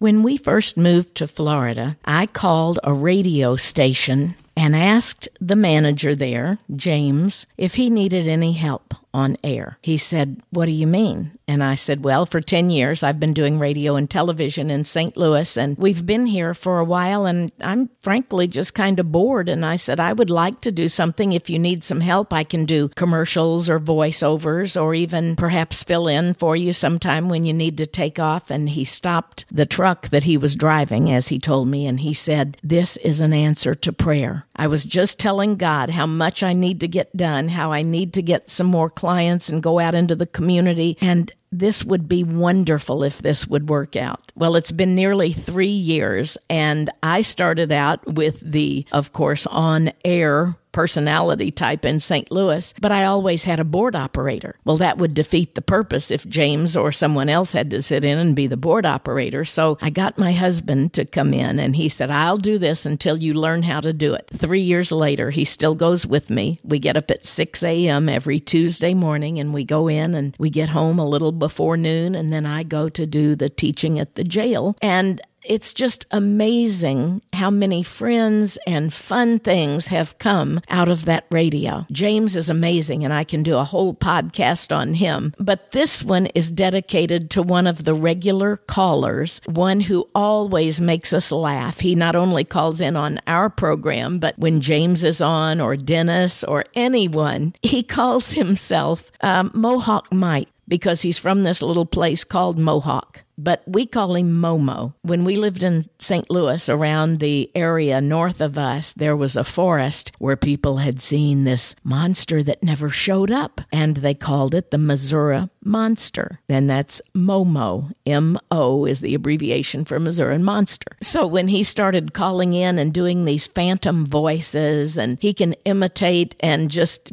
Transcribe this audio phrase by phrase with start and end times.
[0.00, 6.14] When we first moved to Florida, I called a radio station and asked the manager
[6.14, 9.78] there, James, if he needed any help on air.
[9.82, 11.38] He said, What do you mean?
[11.46, 15.16] And I said, Well, for 10 years, I've been doing radio and television in St.
[15.16, 19.48] Louis, and we've been here for a while, and I'm frankly just kind of bored.
[19.48, 21.32] And I said, I would like to do something.
[21.32, 26.06] If you need some help, I can do commercials or voiceovers, or even perhaps fill
[26.06, 28.50] in for you sometime when you need to take off.
[28.50, 32.12] And he stopped the truck that he was driving, as he told me, and he
[32.12, 34.44] said, This is an answer to prayer.
[34.54, 38.12] I was just telling God how much I need to get done, how I need
[38.14, 40.98] to get some more clients and go out into the community.
[41.00, 44.32] And this would be wonderful if this would work out.
[44.34, 49.92] Well, it's been nearly three years, and I started out with the, of course, on
[50.04, 52.30] air personality type in St.
[52.30, 54.54] Louis, but I always had a board operator.
[54.64, 58.18] Well, that would defeat the purpose if James or someone else had to sit in
[58.18, 59.44] and be the board operator.
[59.44, 63.16] So I got my husband to come in and he said, I'll do this until
[63.16, 64.30] you learn how to do it.
[64.32, 66.60] Three years later, he still goes with me.
[66.62, 68.08] We get up at 6 a.m.
[68.08, 72.14] every Tuesday morning and we go in and we get home a little before noon
[72.14, 74.76] and then I go to do the teaching at the jail.
[74.82, 81.24] And it's just amazing how many friends and fun things have come out of that
[81.30, 81.86] radio.
[81.90, 85.34] James is amazing, and I can do a whole podcast on him.
[85.38, 91.12] But this one is dedicated to one of the regular callers, one who always makes
[91.12, 91.80] us laugh.
[91.80, 96.44] He not only calls in on our program, but when James is on, or Dennis,
[96.44, 102.58] or anyone, he calls himself um, Mohawk Mike because he's from this little place called
[102.58, 104.94] Mohawk but we call him Momo.
[105.02, 106.28] When we lived in St.
[106.28, 111.44] Louis, around the area north of us, there was a forest where people had seen
[111.44, 116.40] this monster that never showed up, and they called it the Missouri Monster.
[116.48, 117.92] And that's Momo.
[118.04, 120.96] M O is the abbreviation for Missouri Monster.
[121.00, 126.34] So when he started calling in and doing these phantom voices, and he can imitate
[126.40, 127.12] and just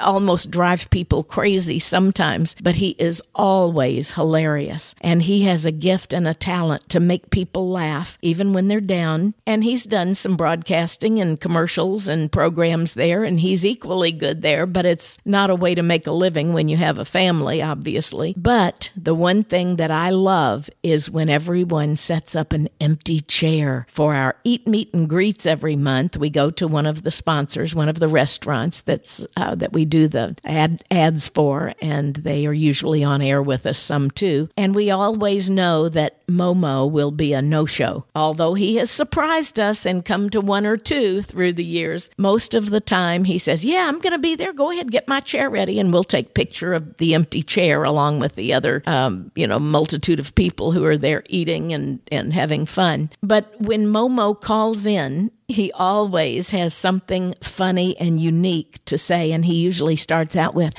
[0.00, 4.94] almost drive people crazy sometimes, but he is always hilarious.
[5.00, 8.80] And he has a gift and a talent to make people laugh, even when they're
[8.80, 9.34] down.
[9.46, 14.66] And he's done some broadcasting and commercials and programs there, and he's equally good there,
[14.66, 18.34] but it's not a way to make a living when you have a family, obviously.
[18.36, 23.86] But the one thing that I love is when everyone sets up an empty chair
[23.88, 26.16] for our eat, meet, and greets every month.
[26.16, 29.79] We go to one of the sponsors, one of the restaurants that's uh, that we
[29.84, 34.48] do the ad ads for, and they are usually on air with us some too.
[34.56, 38.04] And we always know that Momo will be a no show.
[38.14, 42.54] Although he has surprised us and come to one or two through the years, most
[42.54, 44.52] of the time he says, Yeah, I'm going to be there.
[44.52, 48.20] Go ahead, get my chair ready, and we'll take picture of the empty chair along
[48.20, 52.32] with the other, um, you know, multitude of people who are there eating and, and
[52.32, 53.10] having fun.
[53.22, 59.44] But when Momo calls in, he always has something funny and unique to say, and
[59.44, 60.74] he usually starts out with,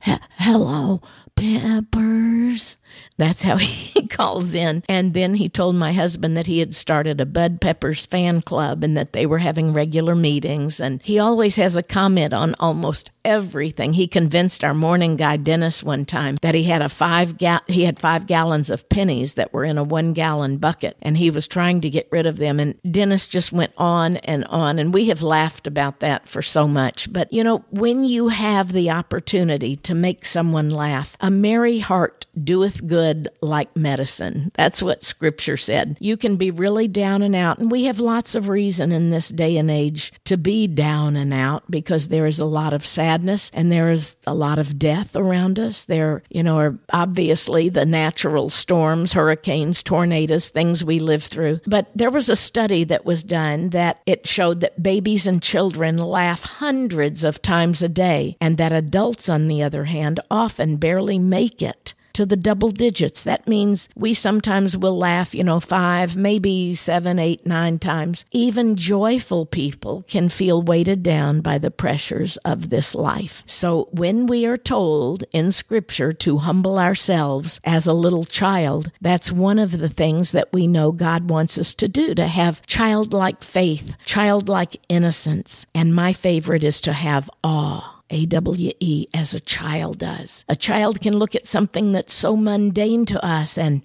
[0.00, 1.02] Hello,
[1.36, 2.77] Peppers.
[3.16, 4.82] That's how he calls in.
[4.88, 8.84] And then he told my husband that he had started a Deb Peppers fan club
[8.84, 10.80] and that they were having regular meetings.
[10.80, 13.92] And he always has a comment on almost everything.
[13.92, 17.84] He convinced our morning guy Dennis one time that he had a five ga- he
[17.84, 21.46] had five gallons of pennies that were in a one gallon bucket, and he was
[21.46, 22.58] trying to get rid of them.
[22.58, 26.66] And Dennis just went on and on, and we have laughed about that for so
[26.66, 27.12] much.
[27.12, 32.26] But you know, when you have the opportunity to make someone laugh, a merry heart
[32.42, 34.50] doeth good like medicine.
[34.54, 35.96] That's what scripture said.
[36.00, 39.28] You can be really down and out, and we have lots of reason in this
[39.28, 43.50] day and age to be down and out because there is a lot of sadness
[43.54, 45.84] and there is a lot of death around us.
[45.84, 51.60] There, you know, are obviously the natural storms, hurricanes, tornadoes, things we live through.
[51.66, 55.96] But there was a study that was done that it showed that babies and children
[55.96, 61.18] laugh hundreds of times a day and that adults, on the other hand, often barely
[61.18, 63.22] make it to the double digits.
[63.22, 68.24] That means we sometimes will laugh, you know, five, maybe seven, eight, nine times.
[68.32, 73.44] Even joyful people can feel weighted down by the pressures of this life.
[73.46, 79.30] So when we are told in Scripture to humble ourselves as a little child, that's
[79.30, 83.44] one of the things that we know God wants us to do, to have childlike
[83.44, 85.66] faith, childlike innocence.
[85.72, 87.97] And my favorite is to have awe.
[88.10, 90.44] AWE as a child does.
[90.48, 93.82] A child can look at something that's so mundane to us and,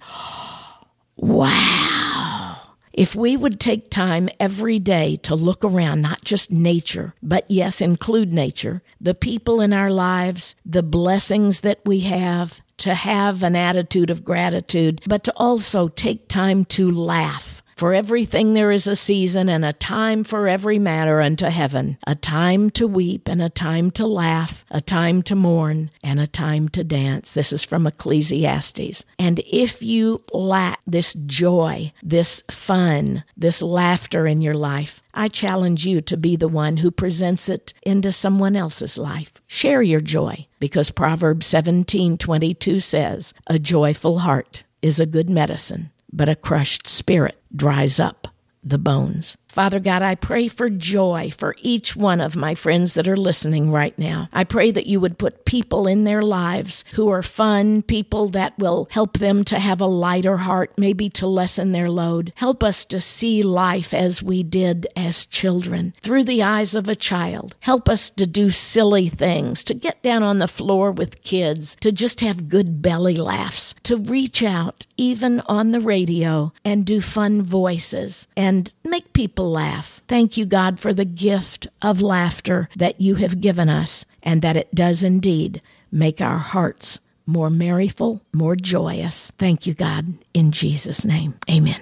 [1.15, 2.57] wow.
[2.93, 7.81] If we would take time every day to look around, not just nature, but yes,
[7.81, 13.55] include nature, the people in our lives, the blessings that we have, to have an
[13.55, 18.95] attitude of gratitude, but to also take time to laugh for everything there is a
[18.95, 23.49] season and a time for every matter unto heaven, a time to weep and a
[23.49, 27.31] time to laugh, a time to mourn and a time to dance.
[27.31, 29.03] This is from Ecclesiastes.
[29.19, 35.85] And if you lack this joy, this fun, this laughter in your life, I challenge
[35.85, 39.33] you to be the one who presents it into someone else's life.
[39.47, 46.29] Share your joy because Proverbs 17:22 says, "A joyful heart is a good medicine, but
[46.29, 48.27] a crushed spirit dries up
[48.63, 49.35] the bones.
[49.53, 53.69] Father God, I pray for joy for each one of my friends that are listening
[53.69, 54.27] right now.
[54.33, 58.57] I pray that you would put people in their lives who are fun, people that
[58.57, 62.33] will help them to have a lighter heart, maybe to lessen their load.
[62.35, 66.95] Help us to see life as we did as children, through the eyes of a
[66.95, 67.55] child.
[67.59, 71.91] Help us to do silly things, to get down on the floor with kids, to
[71.91, 77.43] just have good belly laughs, to reach out, even on the radio, and do fun
[77.43, 80.01] voices and make people people laugh.
[80.07, 84.55] Thank you, God, for the gift of laughter that you have given us, and that
[84.55, 85.61] it does indeed
[85.91, 89.33] make our hearts more merryful, more joyous.
[89.37, 91.33] Thank you, God, in Jesus' name.
[91.49, 91.81] Amen.